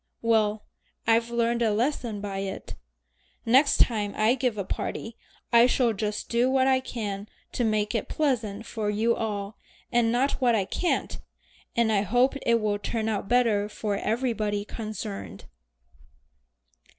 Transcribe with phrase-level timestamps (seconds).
[0.23, 0.65] Well
[1.05, 2.73] I've learned a lesson by it.
[3.45, 5.15] Next time I give a party
[5.53, 9.59] I shall just do what I can to make it pleasant for you all,
[9.91, 11.19] and not what I can't,
[11.75, 15.45] and I hope it will turn out better for everybody concerned."